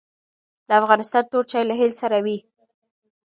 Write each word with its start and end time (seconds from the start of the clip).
د 0.67 0.69
افغانستان 0.81 1.23
تور 1.31 1.43
چای 1.51 1.63
له 1.69 1.75
هل 1.79 1.91
سره 2.01 2.17
وي 2.25 2.37